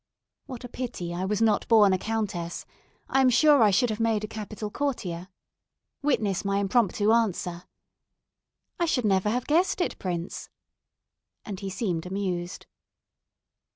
[0.47, 2.65] What a pity I was not born a countess!
[3.07, 5.27] I am sure I should have made a capital courtier.
[6.01, 7.65] Witness my impromptu answer:
[8.79, 10.49] "I should never have guessed it, Prince."
[11.45, 12.65] And he seemed amused.